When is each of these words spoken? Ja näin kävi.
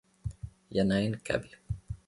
Ja 0.71 0.83
näin 0.83 1.19
kävi. 1.23 1.51